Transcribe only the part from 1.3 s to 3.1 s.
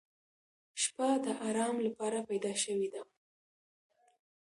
آرام لپاره پیدا شوې ده.